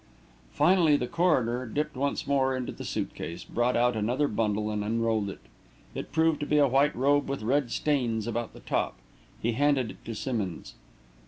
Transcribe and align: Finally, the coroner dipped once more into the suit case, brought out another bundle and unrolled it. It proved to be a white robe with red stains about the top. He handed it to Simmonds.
Finally, 0.51 0.97
the 0.97 1.05
coroner 1.05 1.67
dipped 1.67 1.95
once 1.95 2.25
more 2.25 2.57
into 2.57 2.71
the 2.71 2.83
suit 2.83 3.13
case, 3.13 3.43
brought 3.43 3.77
out 3.77 3.95
another 3.95 4.27
bundle 4.27 4.71
and 4.71 4.83
unrolled 4.83 5.29
it. 5.29 5.41
It 5.93 6.11
proved 6.11 6.39
to 6.39 6.47
be 6.47 6.57
a 6.57 6.67
white 6.67 6.95
robe 6.95 7.29
with 7.29 7.43
red 7.43 7.69
stains 7.69 8.25
about 8.25 8.53
the 8.53 8.61
top. 8.61 8.95
He 9.39 9.51
handed 9.51 9.91
it 9.91 10.05
to 10.05 10.15
Simmonds. 10.15 10.73